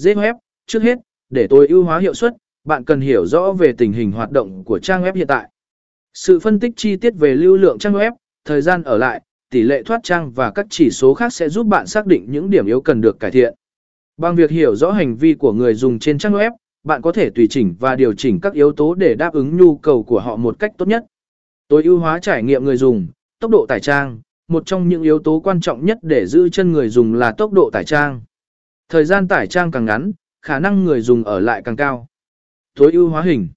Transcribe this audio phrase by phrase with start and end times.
[0.00, 0.34] Dễ web,
[0.66, 0.98] trước hết,
[1.30, 4.64] để tối ưu hóa hiệu suất, bạn cần hiểu rõ về tình hình hoạt động
[4.64, 5.50] của trang web hiện tại.
[6.14, 8.12] Sự phân tích chi tiết về lưu lượng trang web,
[8.44, 11.66] thời gian ở lại, tỷ lệ thoát trang và các chỉ số khác sẽ giúp
[11.66, 13.54] bạn xác định những điểm yếu cần được cải thiện.
[14.16, 16.50] Bằng việc hiểu rõ hành vi của người dùng trên trang web,
[16.84, 19.76] bạn có thể tùy chỉnh và điều chỉnh các yếu tố để đáp ứng nhu
[19.76, 21.04] cầu của họ một cách tốt nhất.
[21.68, 23.08] Tối ưu hóa trải nghiệm người dùng,
[23.40, 26.72] tốc độ tải trang, một trong những yếu tố quan trọng nhất để giữ chân
[26.72, 28.20] người dùng là tốc độ tải trang.
[28.90, 30.12] Thời gian tải trang càng ngắn,
[30.42, 32.06] khả năng người dùng ở lại càng cao.
[32.74, 33.48] Tối ưu hóa hình